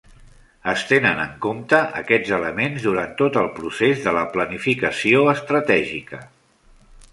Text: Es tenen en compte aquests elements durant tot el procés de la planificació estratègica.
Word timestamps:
Es 0.71 0.85
tenen 0.91 1.19
en 1.25 1.35
compte 1.45 1.81
aquests 1.99 2.31
elements 2.39 2.87
durant 2.89 3.13
tot 3.21 3.39
el 3.43 3.51
procés 3.61 4.03
de 4.09 4.15
la 4.19 4.25
planificació 4.33 5.23
estratègica. 5.37 6.25